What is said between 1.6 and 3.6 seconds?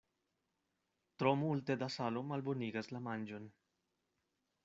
da salo malbonigas la manĝon.